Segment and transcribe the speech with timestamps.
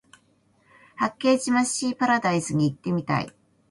[0.95, 3.31] 八景島シーパラダイスに行ってみたい